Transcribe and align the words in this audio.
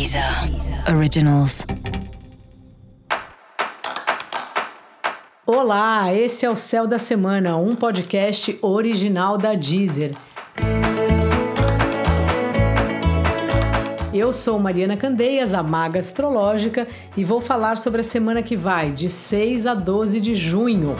Deezer 0.00 0.24
Originals. 0.96 1.66
Olá, 5.44 6.10
esse 6.14 6.46
é 6.46 6.50
o 6.50 6.56
Céu 6.56 6.86
da 6.86 6.98
Semana, 6.98 7.58
um 7.58 7.76
podcast 7.76 8.58
original 8.62 9.36
da 9.36 9.54
Deezer. 9.54 10.12
Eu 14.14 14.32
sou 14.32 14.58
Mariana 14.58 14.96
Candeias, 14.96 15.52
a 15.52 15.62
maga 15.62 16.00
astrológica, 16.00 16.88
e 17.14 17.22
vou 17.22 17.42
falar 17.42 17.76
sobre 17.76 18.00
a 18.00 18.04
semana 18.04 18.42
que 18.42 18.56
vai, 18.56 18.92
de 18.92 19.10
6 19.10 19.66
a 19.66 19.74
12 19.74 20.18
de 20.18 20.34
junho. 20.34 20.96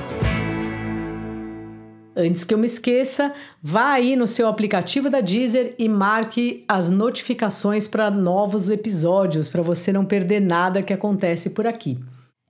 Antes 2.20 2.44
que 2.44 2.52
eu 2.52 2.58
me 2.58 2.66
esqueça, 2.66 3.32
vá 3.62 3.92
aí 3.92 4.14
no 4.14 4.26
seu 4.26 4.46
aplicativo 4.46 5.08
da 5.08 5.22
Deezer 5.22 5.74
e 5.78 5.88
marque 5.88 6.64
as 6.68 6.90
notificações 6.90 7.88
para 7.88 8.10
novos 8.10 8.68
episódios, 8.68 9.48
para 9.48 9.62
você 9.62 9.90
não 9.90 10.04
perder 10.04 10.40
nada 10.40 10.82
que 10.82 10.92
acontece 10.92 11.50
por 11.50 11.66
aqui. 11.66 11.98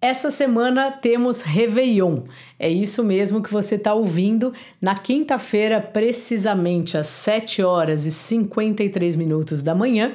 Essa 0.03 0.31
semana 0.31 0.91
temos 0.91 1.43
Réveillon. 1.43 2.21
É 2.59 2.69
isso 2.69 3.05
mesmo 3.05 3.43
que 3.43 3.53
você 3.53 3.75
está 3.75 3.95
ouvindo. 3.95 4.53
Na 4.81 4.95
quinta-feira, 4.95 5.81
precisamente 5.81 6.97
às 6.97 7.07
7 7.07 7.63
horas 7.63 8.07
e 8.07 8.11
53 8.11 9.15
minutos 9.15 9.63
da 9.63 9.75
manhã, 9.75 10.15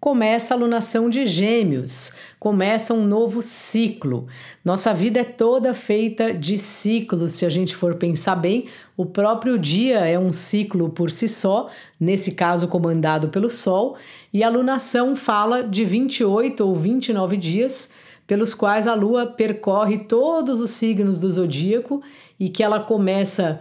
começa 0.00 0.54
a 0.54 0.56
lunação 0.56 1.10
de 1.10 1.26
Gêmeos, 1.26 2.12
começa 2.38 2.94
um 2.94 3.04
novo 3.04 3.42
ciclo. 3.42 4.28
Nossa 4.64 4.94
vida 4.94 5.20
é 5.20 5.24
toda 5.24 5.74
feita 5.74 6.32
de 6.32 6.56
ciclos, 6.56 7.32
se 7.32 7.44
a 7.44 7.50
gente 7.50 7.74
for 7.74 7.96
pensar 7.96 8.36
bem. 8.36 8.66
O 8.96 9.04
próprio 9.04 9.58
dia 9.58 9.98
é 10.06 10.18
um 10.18 10.32
ciclo 10.32 10.88
por 10.88 11.10
si 11.10 11.28
só, 11.28 11.68
nesse 11.98 12.32
caso 12.32 12.68
comandado 12.68 13.28
pelo 13.28 13.50
Sol, 13.50 13.96
e 14.32 14.44
a 14.44 14.48
lunação 14.48 15.16
fala 15.16 15.62
de 15.62 15.84
28 15.84 16.64
ou 16.64 16.74
29 16.74 17.36
dias 17.36 17.92
pelos 18.26 18.54
quais 18.54 18.86
a 18.86 18.94
Lua 18.94 19.26
percorre 19.26 19.98
todos 19.98 20.60
os 20.60 20.70
signos 20.70 21.18
do 21.18 21.30
zodíaco 21.30 22.02
e 22.38 22.48
que 22.48 22.62
ela 22.62 22.78
começa 22.78 23.60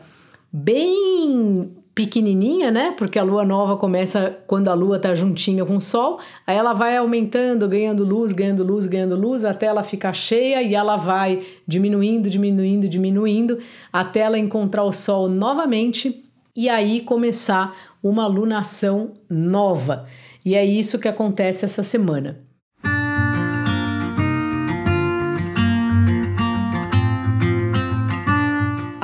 bem 0.51 1.72
pequenininha, 1.98 2.70
né? 2.70 2.94
Porque 2.95 3.17
a 3.17 3.23
lua 3.23 3.44
nova 3.44 3.76
começa 3.76 4.38
quando 4.45 4.67
a 4.67 4.76
lua 4.76 5.00
tá 5.00 5.16
juntinha 5.16 5.66
com 5.66 5.78
o 5.78 5.81
sol, 5.81 6.20
aí 6.45 6.56
ela 6.56 6.72
vai 6.72 6.95
aumentando, 6.95 7.67
ganhando 7.67 8.03
luz, 8.03 8.31
ganhando 8.31 8.64
luz, 8.64 8.86
ganhando 8.86 9.16
luz, 9.16 9.44
até 9.44 9.66
ela 9.66 9.81
ficar 9.81 10.14
cheia 10.14 10.62
e 10.62 10.75
ela 10.75 10.95
vai 10.95 11.42
diminuindo, 11.66 12.30
diminuindo, 12.30 12.88
diminuindo, 12.88 13.58
até 13.92 14.20
ela 14.20 14.38
encontrar 14.38 14.84
o 14.84 14.92
sol 14.92 15.28
novamente 15.28 16.23
e 16.56 16.70
aí 16.70 17.02
começar 17.02 17.75
uma 18.03 18.28
lunação 18.28 19.14
nova. 19.28 20.06
E 20.45 20.53
é 20.53 20.64
isso 20.64 21.00
que 21.00 21.08
acontece 21.08 21.66
essa 21.66 21.81
semana. 21.81 22.47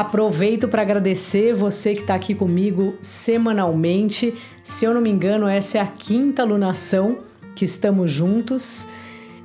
Aproveito 0.04 0.68
para 0.68 0.82
agradecer 0.82 1.54
você 1.54 1.96
que 1.96 2.02
está 2.02 2.14
aqui 2.14 2.36
comigo 2.36 2.96
semanalmente. 3.02 4.36
Se 4.62 4.84
eu 4.84 4.94
não 4.94 5.00
me 5.00 5.09
engano, 5.09 5.48
essa 5.48 5.78
é 5.78 5.82
a 5.82 5.88
quinta 5.88 6.44
lunação 6.44 7.20
que 7.56 7.64
estamos 7.64 8.12
juntos. 8.12 8.86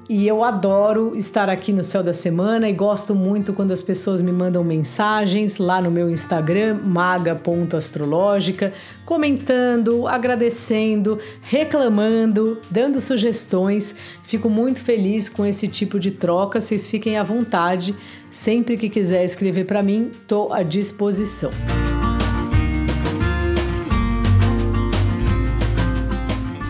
E 0.08 0.26
eu 0.26 0.42
adoro 0.42 1.14
estar 1.14 1.50
aqui 1.50 1.70
no 1.70 1.84
Céu 1.84 2.02
da 2.02 2.14
Semana 2.14 2.66
e 2.66 2.72
gosto 2.72 3.14
muito 3.14 3.52
quando 3.52 3.72
as 3.72 3.82
pessoas 3.82 4.22
me 4.22 4.32
mandam 4.32 4.64
mensagens 4.64 5.58
lá 5.58 5.82
no 5.82 5.90
meu 5.90 6.08
Instagram, 6.08 6.80
maga.astrológica, 6.82 8.72
comentando, 9.04 10.06
agradecendo, 10.06 11.18
reclamando, 11.42 12.56
dando 12.70 13.02
sugestões. 13.02 13.96
Fico 14.22 14.48
muito 14.48 14.80
feliz 14.80 15.28
com 15.28 15.44
esse 15.44 15.68
tipo 15.68 16.00
de 16.00 16.12
troca. 16.12 16.58
Vocês 16.58 16.86
fiquem 16.86 17.18
à 17.18 17.22
vontade. 17.22 17.94
Sempre 18.30 18.78
que 18.78 18.88
quiser 18.88 19.26
escrever 19.26 19.64
para 19.66 19.82
mim, 19.82 20.10
estou 20.10 20.54
à 20.54 20.62
disposição. 20.62 21.50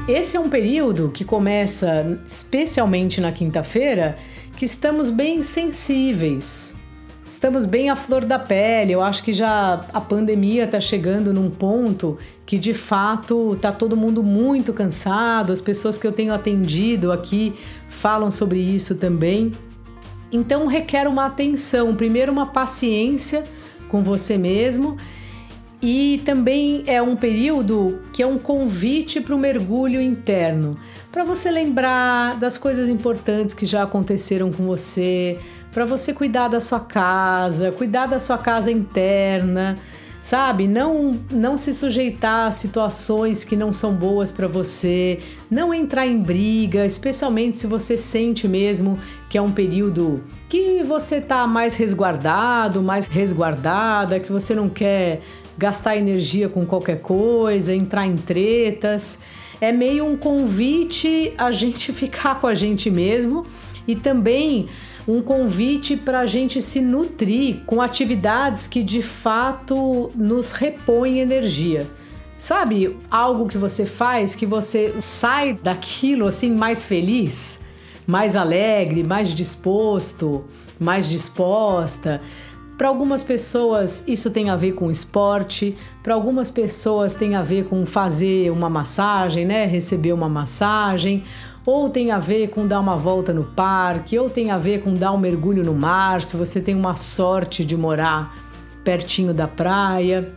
Esse 0.08 0.38
é 0.38 0.40
um 0.40 0.48
período 0.48 1.10
que 1.12 1.22
começa 1.22 2.18
especialmente 2.26 3.20
na 3.20 3.30
quinta-feira, 3.30 4.16
que 4.56 4.64
estamos 4.64 5.10
bem 5.10 5.42
sensíveis. 5.42 6.78
Estamos 7.28 7.66
bem 7.66 7.90
à 7.90 7.94
flor 7.94 8.24
da 8.24 8.38
pele. 8.38 8.94
Eu 8.94 9.02
acho 9.02 9.22
que 9.22 9.34
já 9.34 9.84
a 9.92 10.00
pandemia 10.00 10.64
está 10.64 10.80
chegando 10.80 11.30
num 11.30 11.50
ponto 11.50 12.16
que 12.46 12.56
de 12.56 12.72
fato 12.72 13.52
está 13.52 13.70
todo 13.70 13.98
mundo 13.98 14.22
muito 14.22 14.72
cansado. 14.72 15.52
As 15.52 15.60
pessoas 15.60 15.98
que 15.98 16.06
eu 16.06 16.12
tenho 16.12 16.32
atendido 16.32 17.12
aqui 17.12 17.54
falam 17.90 18.30
sobre 18.30 18.60
isso 18.60 18.94
também. 18.94 19.52
Então 20.32 20.66
requer 20.66 21.06
uma 21.06 21.26
atenção, 21.26 21.94
primeiro 21.94 22.32
uma 22.32 22.46
paciência 22.46 23.44
com 23.90 24.02
você 24.02 24.38
mesmo 24.38 24.96
e 25.80 26.20
também 26.24 26.82
é 26.86 27.00
um 27.00 27.14
período 27.14 28.00
que 28.12 28.22
é 28.22 28.26
um 28.26 28.38
convite 28.38 29.20
para 29.20 29.34
o 29.34 29.38
mergulho 29.38 30.00
interno, 30.00 30.76
para 31.12 31.24
você 31.24 31.50
lembrar 31.50 32.36
das 32.38 32.58
coisas 32.58 32.88
importantes 32.88 33.54
que 33.54 33.64
já 33.64 33.84
aconteceram 33.84 34.50
com 34.50 34.66
você, 34.66 35.38
para 35.72 35.84
você 35.84 36.12
cuidar 36.12 36.48
da 36.48 36.60
sua 36.60 36.80
casa, 36.80 37.70
cuidar 37.70 38.06
da 38.06 38.18
sua 38.18 38.38
casa 38.38 38.72
interna, 38.72 39.76
sabe? 40.20 40.66
Não 40.66 41.12
não 41.30 41.56
se 41.56 41.72
sujeitar 41.72 42.48
a 42.48 42.50
situações 42.50 43.44
que 43.44 43.54
não 43.54 43.72
são 43.72 43.94
boas 43.94 44.32
para 44.32 44.48
você, 44.48 45.20
não 45.48 45.72
entrar 45.72 46.06
em 46.06 46.18
briga, 46.18 46.84
especialmente 46.84 47.56
se 47.56 47.66
você 47.68 47.96
sente 47.96 48.48
mesmo 48.48 48.98
que 49.28 49.38
é 49.38 49.42
um 49.42 49.52
período 49.52 50.24
que 50.48 50.82
você 50.82 51.20
tá 51.20 51.46
mais 51.46 51.76
resguardado, 51.76 52.82
mais 52.82 53.06
resguardada, 53.06 54.18
que 54.18 54.32
você 54.32 54.54
não 54.54 54.68
quer 54.68 55.20
gastar 55.58 55.96
energia 55.96 56.48
com 56.48 56.64
qualquer 56.64 57.00
coisa, 57.00 57.74
entrar 57.74 58.06
em 58.06 58.16
tretas. 58.16 59.20
É 59.60 59.72
meio 59.72 60.06
um 60.06 60.16
convite 60.16 61.34
a 61.36 61.50
gente 61.50 61.90
ficar 61.92 62.40
com 62.40 62.46
a 62.46 62.54
gente 62.54 62.88
mesmo 62.88 63.44
e 63.86 63.96
também 63.96 64.68
um 65.06 65.20
convite 65.20 65.96
para 65.96 66.20
a 66.20 66.26
gente 66.26 66.60
se 66.62 66.80
nutrir 66.80 67.62
com 67.66 67.80
atividades 67.80 68.66
que 68.66 68.82
de 68.82 69.02
fato 69.02 70.10
nos 70.14 70.52
repõem 70.52 71.18
energia. 71.18 71.86
Sabe, 72.36 72.96
algo 73.10 73.48
que 73.48 73.58
você 73.58 73.84
faz 73.84 74.34
que 74.34 74.46
você 74.46 74.94
sai 75.00 75.54
daquilo 75.54 76.26
assim 76.26 76.54
mais 76.54 76.84
feliz, 76.84 77.64
mais 78.06 78.36
alegre, 78.36 79.02
mais 79.02 79.34
disposto, 79.34 80.44
mais 80.78 81.08
disposta. 81.08 82.20
Para 82.78 82.86
algumas 82.86 83.24
pessoas 83.24 84.06
isso 84.06 84.30
tem 84.30 84.50
a 84.50 84.54
ver 84.56 84.72
com 84.74 84.88
esporte, 84.88 85.76
para 86.00 86.14
algumas 86.14 86.48
pessoas 86.48 87.12
tem 87.12 87.34
a 87.34 87.42
ver 87.42 87.64
com 87.64 87.84
fazer 87.84 88.52
uma 88.52 88.70
massagem, 88.70 89.44
né? 89.44 89.66
Receber 89.66 90.12
uma 90.12 90.28
massagem, 90.28 91.24
ou 91.66 91.90
tem 91.90 92.12
a 92.12 92.20
ver 92.20 92.50
com 92.50 92.68
dar 92.68 92.78
uma 92.78 92.94
volta 92.94 93.34
no 93.34 93.42
parque, 93.42 94.16
ou 94.16 94.30
tem 94.30 94.52
a 94.52 94.58
ver 94.58 94.82
com 94.82 94.94
dar 94.94 95.10
um 95.10 95.18
mergulho 95.18 95.64
no 95.64 95.74
mar, 95.74 96.22
se 96.22 96.36
você 96.36 96.60
tem 96.60 96.76
uma 96.76 96.94
sorte 96.94 97.64
de 97.64 97.76
morar 97.76 98.32
pertinho 98.84 99.34
da 99.34 99.48
praia. 99.48 100.32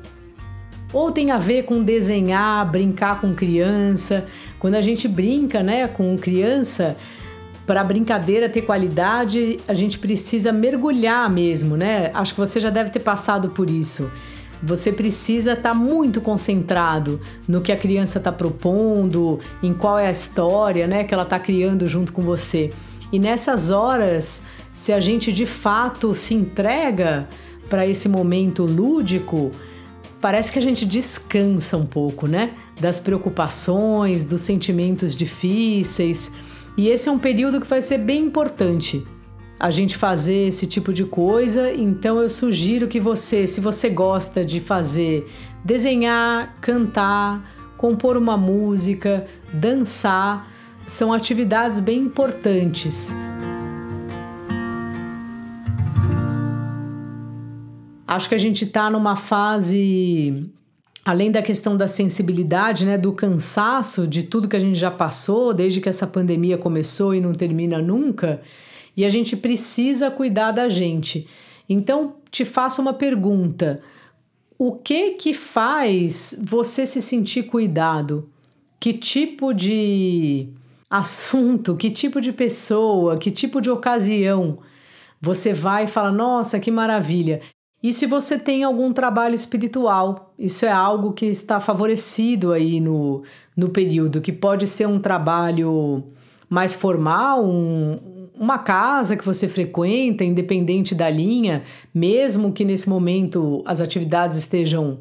Ou 0.92 1.12
tem 1.12 1.30
a 1.30 1.38
ver 1.38 1.66
com 1.66 1.84
desenhar, 1.84 2.70
brincar 2.70 3.22
com 3.22 3.36
criança. 3.36 4.26
Quando 4.58 4.74
a 4.76 4.82
gente 4.82 5.08
brinca, 5.08 5.62
né, 5.62 5.88
com 5.88 6.18
criança, 6.18 6.98
para 7.66 7.82
a 7.82 7.84
brincadeira 7.84 8.50
ter 8.50 8.64
qualidade, 8.64 9.58
a 9.68 9.74
gente 9.74 10.00
precisa 10.00 10.52
mergulhar 10.52 11.30
mesmo, 11.30 11.78
né? 11.78 12.12
Acho 12.14 12.34
que 12.34 12.40
você 12.40 12.60
já 12.60 12.70
deve 12.70 12.90
ter 12.90 13.00
passado 13.00 13.50
por 13.50 13.70
isso. 13.70 14.12
Você 14.64 14.92
precisa 14.92 15.54
estar 15.54 15.70
tá 15.70 15.76
muito 15.76 16.22
concentrado 16.22 17.20
no 17.48 17.62
que 17.62 17.72
a 17.72 17.78
criança 17.78 18.20
está 18.20 18.32
propondo, 18.32 19.40
em 19.62 19.74
qual 19.74 19.98
é 19.98 20.08
a 20.08 20.12
história, 20.12 20.86
né, 20.86 21.04
que 21.04 21.14
ela 21.14 21.24
está 21.24 21.40
criando 21.40 21.88
junto 21.88 22.14
com 22.14 22.22
você. 22.22 22.70
E 23.12 23.18
nessas 23.18 23.72
horas, 23.72 24.44
se 24.74 24.94
a 24.94 25.00
gente 25.00 25.32
de 25.32 25.46
fato 25.46 26.14
se 26.14 26.34
entrega 26.34 27.28
para 27.70 27.88
esse 27.88 28.08
momento 28.08 28.64
lúdico, 28.64 29.52
parece 30.20 30.52
que 30.52 30.60
a 30.60 30.62
gente 30.62 30.86
descansa 30.86 31.76
um 31.76 31.86
pouco, 31.86 32.28
né? 32.28 32.52
Das 32.80 33.00
preocupações, 33.00 34.24
dos 34.24 34.42
sentimentos 34.42 35.16
difíceis. 35.16 36.34
E 36.78 36.88
esse 36.88 37.10
é 37.10 37.12
um 37.12 37.20
período 37.20 37.60
que 37.60 37.68
vai 37.68 37.82
ser 37.82 37.98
bem 37.98 38.26
importante 38.26 39.06
a 39.60 39.70
gente 39.70 39.96
fazer 39.96 40.48
esse 40.48 40.66
tipo 40.66 40.92
de 40.92 41.06
coisa. 41.06 41.72
Então 41.72 42.20
eu 42.20 42.30
sugiro 42.30 42.88
que 42.88 43.00
você, 43.00 43.46
se 43.46 43.62
você 43.62 43.90
gosta 43.90 44.44
de 44.44 44.60
fazer, 44.60 45.30
desenhar, 45.64 46.56
cantar, 46.60 47.44
compor 47.78 48.18
uma 48.18 48.36
música, 48.36 49.26
dançar, 49.54 50.48
são 50.88 51.14
atividades 51.14 51.80
bem 51.80 52.00
importantes. 52.00 53.16
Acho 58.08 58.28
que 58.28 58.36
a 58.36 58.40
gente 58.40 58.66
está 58.66 58.90
numa 58.90 59.16
fase 59.16 60.52
além 61.04 61.32
da 61.32 61.42
questão 61.42 61.76
da 61.76 61.88
sensibilidade, 61.88 62.86
né, 62.86 62.98
do 62.98 63.12
cansaço 63.12 64.08
de 64.08 64.24
tudo 64.24 64.48
que 64.48 64.56
a 64.56 64.60
gente 64.60 64.78
já 64.78 64.92
passou 64.92 65.54
desde 65.54 65.82
que 65.82 65.90
essa 65.90 66.06
pandemia 66.06 66.58
começou 66.58 67.16
e 67.16 67.22
não 67.22 67.34
termina 67.34 67.82
nunca, 67.82 68.42
e 68.96 69.04
a 69.04 69.10
gente 69.10 69.36
precisa 69.36 70.12
cuidar 70.12 70.52
da 70.52 70.70
gente. 70.70 71.28
Então, 71.68 72.16
te 72.30 72.46
faço 72.46 72.82
uma 72.82 72.94
pergunta: 72.94 73.82
o 74.58 74.74
que 74.74 75.12
que 75.12 75.34
faz 75.34 76.40
você 76.44 76.86
se 76.86 77.02
sentir 77.02 77.44
cuidado? 77.44 78.30
Que 78.80 78.94
tipo 78.94 79.54
de 79.54 80.50
assunto, 80.90 81.76
que 81.76 81.90
tipo 81.90 82.20
de 82.20 82.34
pessoa, 82.34 83.18
que 83.18 83.32
tipo 83.32 83.62
de 83.62 83.70
ocasião 83.70 84.60
você 85.22 85.54
vai 85.54 85.86
e 85.86 85.88
fala: 85.88 86.12
"Nossa, 86.12 86.60
que 86.60 86.70
maravilha". 86.70 87.42
E 87.84 87.92
se 87.92 88.06
você 88.06 88.38
tem 88.38 88.64
algum 88.64 88.94
trabalho 88.94 89.34
espiritual, 89.34 90.34
isso 90.38 90.66
é 90.66 90.72
algo 90.72 91.14
que 91.14 91.26
está 91.26 91.60
favorecido 91.60 92.52
aí 92.52 92.80
no, 92.80 93.24
no 93.58 93.70
período, 93.70 94.22
que 94.22 94.32
pode 94.32 94.68
ser 94.68 94.88
um 94.88 95.00
trabalho 95.00 96.04
mais 96.48 96.74
formal, 96.74 97.44
um, 97.44 97.98
uma 98.36 98.60
casa 98.60 99.18
que 99.18 99.26
você 99.26 99.48
frequenta, 99.48 100.24
independente 100.24 100.94
da 100.94 101.10
linha, 101.10 101.64
mesmo 101.94 102.52
que 102.52 102.64
nesse 102.64 102.88
momento 102.88 103.64
as 103.66 103.82
atividades 103.82 104.38
estejam 104.38 105.00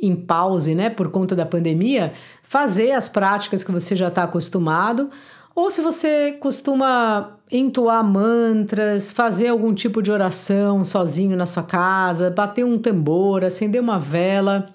em 0.00 0.16
pause, 0.16 0.74
né, 0.74 0.90
por 0.90 1.10
conta 1.10 1.36
da 1.36 1.44
pandemia, 1.44 2.12
fazer 2.42 2.92
as 2.92 3.08
práticas 3.08 3.62
que 3.62 3.72
você 3.72 3.94
já 3.94 4.08
está 4.08 4.24
acostumado, 4.24 5.10
ou 5.54 5.70
se 5.70 5.80
você 5.80 6.32
costuma 6.32 7.38
entoar 7.56 8.04
mantras, 8.04 9.10
fazer 9.10 9.48
algum 9.48 9.74
tipo 9.74 10.02
de 10.02 10.10
oração 10.10 10.84
sozinho 10.84 11.36
na 11.36 11.46
sua 11.46 11.62
casa, 11.62 12.30
bater 12.30 12.64
um 12.64 12.78
tambor, 12.78 13.44
acender 13.44 13.80
uma 13.80 13.98
vela. 13.98 14.66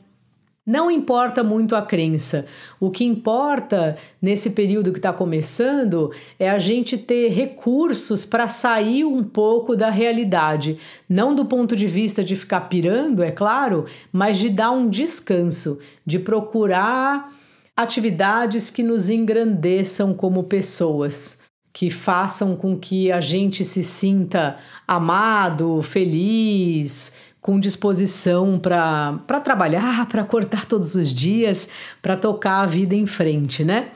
Não 0.65 0.91
importa 0.91 1.43
muito 1.43 1.75
a 1.75 1.81
crença. 1.81 2.45
O 2.79 2.91
que 2.91 3.03
importa 3.03 3.97
nesse 4.21 4.51
período 4.51 4.91
que 4.91 4.99
está 4.99 5.11
começando 5.11 6.11
é 6.37 6.47
a 6.47 6.59
gente 6.59 6.95
ter 6.95 7.29
recursos 7.29 8.23
para 8.23 8.47
sair 8.47 9.03
um 9.03 9.23
pouco 9.23 9.75
da 9.75 9.89
realidade. 9.89 10.77
Não 11.09 11.33
do 11.33 11.43
ponto 11.45 11.75
de 11.75 11.87
vista 11.87 12.23
de 12.23 12.35
ficar 12.35 12.61
pirando, 12.61 13.23
é 13.23 13.31
claro, 13.31 13.85
mas 14.11 14.37
de 14.37 14.47
dar 14.47 14.69
um 14.69 14.87
descanso, 14.87 15.79
de 16.05 16.19
procurar 16.19 17.33
atividades 17.75 18.69
que 18.69 18.83
nos 18.83 19.09
engrandeçam 19.09 20.13
como 20.13 20.43
pessoas, 20.43 21.48
que 21.71 21.89
façam 21.89 22.55
com 22.55 22.77
que 22.77 23.11
a 23.11 23.21
gente 23.21 23.63
se 23.63 23.83
sinta 23.83 24.57
amado, 24.87 25.81
feliz, 25.81 27.15
com 27.41 27.59
disposição 27.59 28.59
para 28.59 29.39
trabalhar, 29.43 30.07
para 30.09 30.21
acordar 30.21 30.65
todos 30.65 30.95
os 30.95 31.13
dias, 31.13 31.69
para 32.01 32.17
tocar 32.17 32.61
a 32.61 32.65
vida 32.65 32.95
em 32.95 33.05
frente, 33.05 33.63
né? 33.63 33.91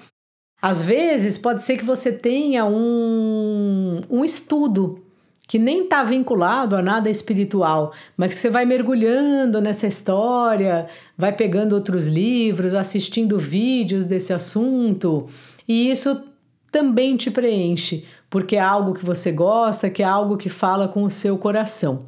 Às 0.61 0.81
vezes 0.81 1.37
pode 1.37 1.61
ser 1.61 1.77
que 1.77 1.83
você 1.83 2.11
tenha 2.11 2.63
um, 2.63 4.01
um 4.09 4.23
estudo 4.23 5.03
que 5.45 5.59
nem 5.59 5.83
está 5.83 6.05
vinculado 6.05 6.75
a 6.75 6.81
nada 6.81 7.09
espiritual, 7.09 7.91
mas 8.15 8.33
que 8.33 8.39
você 8.39 8.49
vai 8.49 8.63
mergulhando 8.63 9.59
nessa 9.59 9.87
história, 9.87 10.87
vai 11.17 11.33
pegando 11.33 11.73
outros 11.73 12.07
livros, 12.07 12.73
assistindo 12.73 13.37
vídeos 13.37 14.05
desse 14.05 14.31
assunto, 14.31 15.27
e 15.67 15.91
isso 15.91 16.32
também 16.73 17.15
te 17.15 17.29
preenche, 17.29 18.05
porque 18.31 18.55
é 18.55 18.59
algo 18.59 18.95
que 18.95 19.05
você 19.05 19.31
gosta, 19.31 19.91
que 19.91 20.01
é 20.01 20.05
algo 20.05 20.35
que 20.35 20.49
fala 20.49 20.87
com 20.87 21.03
o 21.03 21.11
seu 21.11 21.37
coração. 21.37 22.07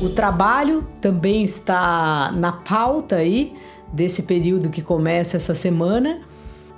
O 0.00 0.08
trabalho 0.14 0.86
também 1.00 1.42
está 1.42 2.30
na 2.32 2.52
pauta 2.52 3.16
aí 3.16 3.52
desse 3.92 4.22
período 4.22 4.70
que 4.70 4.80
começa 4.80 5.36
essa 5.36 5.56
semana. 5.56 6.20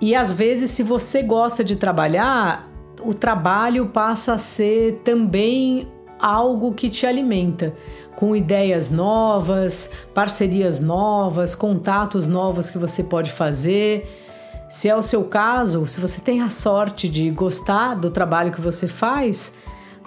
E 0.00 0.14
às 0.14 0.32
vezes, 0.32 0.70
se 0.70 0.82
você 0.82 1.22
gosta 1.22 1.62
de 1.62 1.76
trabalhar, 1.76 2.66
o 3.02 3.12
trabalho 3.12 3.88
passa 3.88 4.32
a 4.32 4.38
ser 4.38 5.02
também 5.04 5.86
algo 6.20 6.72
que 6.72 6.88
te 6.88 7.06
alimenta, 7.06 7.74
com 8.16 8.36
ideias 8.36 8.90
novas, 8.90 9.90
parcerias 10.14 10.80
novas, 10.80 11.54
contatos 11.54 12.26
novos 12.26 12.70
que 12.70 12.78
você 12.78 13.02
pode 13.04 13.32
fazer. 13.32 14.06
Se 14.68 14.88
é 14.88 14.96
o 14.96 15.02
seu 15.02 15.24
caso, 15.24 15.86
se 15.86 16.00
você 16.00 16.20
tem 16.20 16.42
a 16.42 16.50
sorte 16.50 17.08
de 17.08 17.30
gostar 17.30 17.94
do 17.94 18.10
trabalho 18.10 18.52
que 18.52 18.60
você 18.60 18.86
faz, 18.86 19.56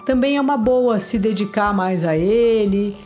também 0.06 0.36
é 0.36 0.40
uma 0.40 0.56
boa 0.56 0.98
se 0.98 1.18
dedicar 1.18 1.74
mais 1.74 2.04
a 2.04 2.16
ele, 2.16 2.96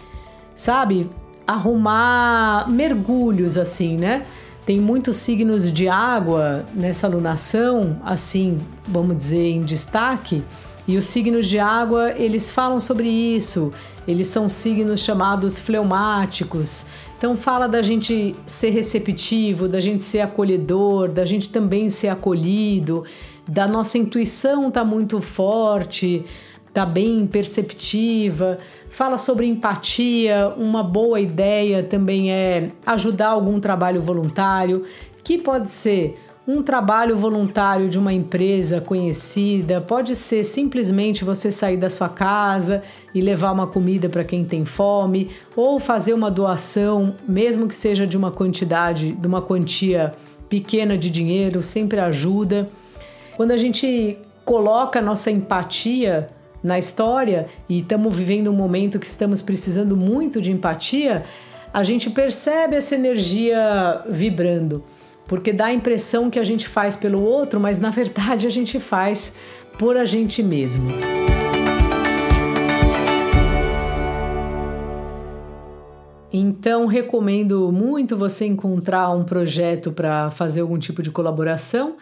sabe? 0.54 1.10
arrumar 1.48 2.70
mergulhos 2.70 3.56
assim, 3.56 3.96
né? 3.96 4.26
Tem 4.66 4.78
muitos 4.78 5.16
signos 5.16 5.72
de 5.72 5.88
água 5.88 6.66
nessa 6.74 7.06
alunação, 7.06 7.98
assim, 8.04 8.58
vamos 8.86 9.16
dizer, 9.16 9.52
em 9.52 9.62
destaque. 9.62 10.44
E 10.88 10.96
os 10.96 11.04
signos 11.04 11.46
de 11.46 11.58
água, 11.58 12.12
eles 12.16 12.50
falam 12.50 12.80
sobre 12.80 13.08
isso. 13.08 13.72
Eles 14.06 14.26
são 14.26 14.48
signos 14.48 15.00
chamados 15.00 15.60
fleumáticos. 15.60 16.86
Então 17.16 17.36
fala 17.36 17.68
da 17.68 17.82
gente 17.82 18.34
ser 18.46 18.70
receptivo, 18.70 19.68
da 19.68 19.80
gente 19.80 20.02
ser 20.02 20.20
acolhedor, 20.20 21.08
da 21.08 21.26
gente 21.26 21.50
também 21.50 21.90
ser 21.90 22.08
acolhido, 22.08 23.04
da 23.46 23.68
nossa 23.68 23.98
intuição 23.98 24.70
tá 24.70 24.84
muito 24.84 25.20
forte, 25.20 26.24
tá 26.72 26.86
bem 26.86 27.26
perceptiva 27.26 28.58
fala 28.98 29.16
sobre 29.16 29.46
empatia. 29.46 30.52
Uma 30.56 30.82
boa 30.82 31.20
ideia 31.20 31.84
também 31.84 32.32
é 32.32 32.72
ajudar 32.84 33.28
algum 33.28 33.60
trabalho 33.60 34.02
voluntário, 34.02 34.84
que 35.22 35.38
pode 35.38 35.70
ser 35.70 36.18
um 36.48 36.62
trabalho 36.62 37.14
voluntário 37.14 37.90
de 37.90 37.98
uma 37.98 38.10
empresa 38.10 38.80
conhecida, 38.80 39.82
pode 39.82 40.16
ser 40.16 40.42
simplesmente 40.42 41.22
você 41.22 41.50
sair 41.50 41.76
da 41.76 41.90
sua 41.90 42.08
casa 42.08 42.82
e 43.14 43.20
levar 43.20 43.52
uma 43.52 43.66
comida 43.66 44.08
para 44.08 44.24
quem 44.24 44.46
tem 44.46 44.64
fome, 44.64 45.30
ou 45.54 45.78
fazer 45.78 46.14
uma 46.14 46.30
doação, 46.30 47.14
mesmo 47.28 47.68
que 47.68 47.76
seja 47.76 48.06
de 48.06 48.16
uma 48.16 48.30
quantidade, 48.30 49.12
de 49.12 49.26
uma 49.26 49.42
quantia 49.42 50.14
pequena 50.48 50.96
de 50.96 51.10
dinheiro, 51.10 51.62
sempre 51.62 52.00
ajuda. 52.00 52.70
Quando 53.36 53.50
a 53.50 53.58
gente 53.58 54.16
coloca 54.42 55.02
nossa 55.02 55.30
empatia 55.30 56.30
na 56.64 56.78
história 56.78 57.46
e 57.68 57.80
estamos 57.80 58.16
vivendo 58.16 58.50
um 58.50 58.54
momento 58.54 58.98
que 58.98 59.06
estamos 59.06 59.42
precisando 59.42 59.94
muito 59.94 60.40
de 60.40 60.50
empatia, 60.50 61.24
a 61.74 61.82
gente 61.82 62.08
percebe 62.08 62.74
essa 62.74 62.94
energia 62.94 64.02
vibrando, 64.08 64.82
porque 65.28 65.52
dá 65.52 65.66
a 65.66 65.72
impressão 65.72 66.28
que 66.28 66.38
a 66.38 66.44
gente 66.44 66.66
faz 66.66 66.96
pelo 66.96 67.22
outro, 67.22 67.60
mas 67.60 67.78
na 67.78 67.90
verdade 67.90 68.46
a 68.46 68.50
gente 68.50 68.80
faz 68.80 69.34
por 69.78 69.96
a 69.96 70.04
gente 70.04 70.42
mesmo. 70.42 70.90
Então, 76.32 76.86
recomendo 76.86 77.70
muito 77.70 78.16
você 78.16 78.46
encontrar 78.46 79.10
um 79.10 79.22
projeto 79.22 79.92
para 79.92 80.30
fazer 80.30 80.60
algum 80.60 80.78
tipo 80.78 81.02
de 81.02 81.10
colaboração 81.10 81.96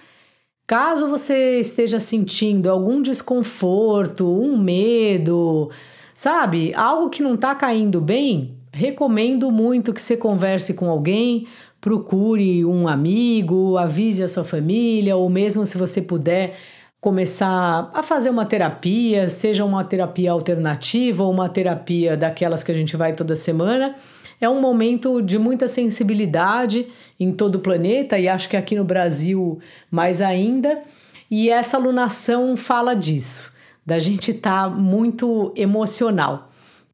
Caso 0.67 1.09
você 1.09 1.61
esteja 1.61 2.01
sentindo 2.01 2.69
algum 2.69 3.01
desconforto, 3.01 4.29
um 4.29 4.59
medo, 4.59 5.71
sabe, 6.13 6.75
algo 6.75 7.09
que 7.09 7.23
não 7.23 7.35
está 7.37 7.55
caindo 7.55 8.01
bem, 8.01 8.57
recomendo 8.73 9.53
muito 9.53 9.93
que 9.93 10.03
você 10.03 10.17
converse 10.17 10.75
com 10.75 10.91
alguém, 10.91 11.47
procure 11.81 12.65
um 12.65 12.89
amigo, 12.89 13.77
avise 13.77 14.23
a 14.23 14.29
sua 14.29 14.45
família, 14.45 15.17
ou 15.17 15.29
mesmo 15.29 15.65
se 15.67 15.79
você 15.79 16.03
puder 16.03 16.57
começar 17.01 17.91
a 17.95 18.03
fazer 18.03 18.31
uma 18.31 18.45
terapia, 18.45 19.29
seja 19.29 19.65
uma 19.65 19.85
terapia 19.85 20.33
alternativa 20.33 21.23
ou 21.23 21.31
uma 21.31 21.49
terapia 21.49 22.17
daquelas 22.17 22.63
que 22.63 22.73
a 22.73 22.75
gente 22.75 22.97
vai 22.97 23.15
toda 23.15 23.37
semana 23.37 23.95
é 24.41 24.49
um 24.49 24.61
momento 24.61 25.23
de 25.23 25.39
muita 25.39 25.67
sensibilidade 25.67 26.87
em 27.19 27.33
todo 27.33 27.57
o 27.57 27.61
planeta 27.61 28.19
e 28.19 28.29
acho 28.29 28.49
que 28.49 28.57
aqui 28.57 28.75
no 28.75 28.85
Brasil 28.85 29.59
mais 29.91 30.21
ainda. 30.21 30.83
E 31.31 31.51
essa 31.51 31.77
alunação 31.77 32.57
fala 32.57 32.95
disso, 32.95 33.53
da 33.85 33.99
gente 33.99 34.31
estar 34.31 34.65
tá 34.65 34.71
muito 34.71 35.53
emocional. 35.57 36.51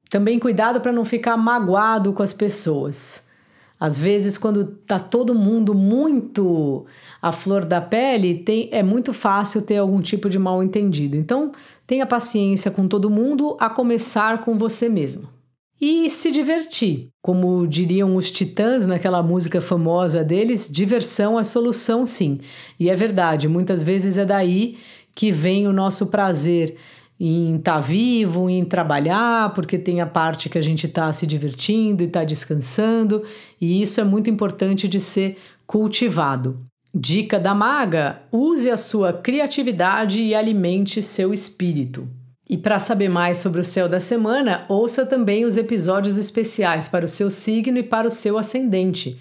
Também 0.08 0.38
cuidado 0.38 0.80
para 0.80 0.92
não 0.92 1.04
ficar 1.04 1.36
magoado 1.36 2.12
com 2.12 2.22
as 2.22 2.32
pessoas. 2.32 3.28
Às 3.82 3.98
vezes, 3.98 4.38
quando 4.38 4.64
tá 4.64 5.00
todo 5.00 5.34
mundo 5.34 5.74
muito 5.74 6.86
à 7.20 7.32
flor 7.32 7.64
da 7.64 7.80
pele, 7.80 8.36
tem, 8.36 8.68
é 8.70 8.80
muito 8.80 9.12
fácil 9.12 9.60
ter 9.60 9.78
algum 9.78 10.00
tipo 10.00 10.30
de 10.30 10.38
mal 10.38 10.62
entendido. 10.62 11.16
Então, 11.16 11.50
tenha 11.84 12.06
paciência 12.06 12.70
com 12.70 12.86
todo 12.86 13.10
mundo, 13.10 13.56
a 13.58 13.68
começar 13.68 14.44
com 14.44 14.56
você 14.56 14.88
mesmo 14.88 15.28
e 15.80 16.08
se 16.08 16.30
divertir. 16.30 17.08
Como 17.20 17.66
diriam 17.66 18.14
os 18.14 18.30
Titãs 18.30 18.86
naquela 18.86 19.20
música 19.20 19.60
famosa 19.60 20.22
deles, 20.22 20.68
diversão 20.70 21.36
é 21.36 21.42
solução 21.42 22.06
sim. 22.06 22.38
E 22.78 22.88
é 22.88 22.94
verdade, 22.94 23.48
muitas 23.48 23.82
vezes 23.82 24.16
é 24.16 24.24
daí 24.24 24.78
que 25.12 25.32
vem 25.32 25.66
o 25.66 25.72
nosso 25.72 26.06
prazer 26.06 26.76
em 27.24 27.54
estar 27.54 27.74
tá 27.74 27.80
vivo, 27.80 28.50
em 28.50 28.64
trabalhar, 28.64 29.54
porque 29.54 29.78
tem 29.78 30.00
a 30.00 30.06
parte 30.06 30.48
que 30.48 30.58
a 30.58 30.62
gente 30.62 30.86
está 30.86 31.12
se 31.12 31.24
divertindo 31.24 32.02
e 32.02 32.06
está 32.06 32.24
descansando, 32.24 33.22
e 33.60 33.80
isso 33.80 34.00
é 34.00 34.04
muito 34.04 34.28
importante 34.28 34.88
de 34.88 34.98
ser 34.98 35.38
cultivado. 35.64 36.58
Dica 36.92 37.38
da 37.38 37.54
maga: 37.54 38.22
use 38.32 38.68
a 38.68 38.76
sua 38.76 39.12
criatividade 39.12 40.20
e 40.20 40.34
alimente 40.34 41.00
seu 41.00 41.32
espírito. 41.32 42.08
E 42.50 42.58
para 42.58 42.80
saber 42.80 43.08
mais 43.08 43.38
sobre 43.38 43.60
o 43.60 43.64
céu 43.64 43.88
da 43.88 44.00
semana, 44.00 44.66
ouça 44.68 45.06
também 45.06 45.44
os 45.44 45.56
episódios 45.56 46.18
especiais 46.18 46.88
para 46.88 47.04
o 47.04 47.08
seu 47.08 47.30
signo 47.30 47.78
e 47.78 47.84
para 47.84 48.08
o 48.08 48.10
seu 48.10 48.36
ascendente. 48.36 49.20